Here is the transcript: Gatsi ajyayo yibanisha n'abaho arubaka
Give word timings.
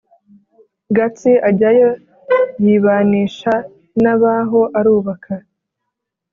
Gatsi 0.95 1.31
ajyayo 1.47 1.89
yibanisha 2.65 3.53
n'abaho 4.01 4.61
arubaka 4.79 5.33